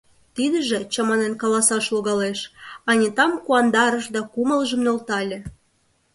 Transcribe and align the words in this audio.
Тидыже, 0.35 0.79
чаманен 0.93 1.33
каласаш 1.41 1.85
логалеш, 1.93 2.39
Анитам 2.89 3.31
куандарыш 3.45 4.05
да 4.15 4.21
кумылжым 4.33 4.81
нӧлтале. 4.85 5.39